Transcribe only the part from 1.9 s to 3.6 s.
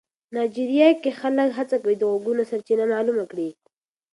د غږونو سرچینه معلومه کړي.